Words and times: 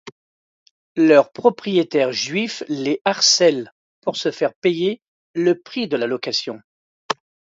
Leur 0.95 1.31
propriétaire 1.31 2.11
juif 2.11 2.63
les 2.67 2.99
harcèle 3.05 3.71
pour 4.01 4.15
se 4.15 4.31
faire 4.31 4.55
payer 4.55 4.99
le 5.35 5.53
prix 5.61 5.87
de 5.87 5.95
la 5.95 6.07
location. 6.07 6.59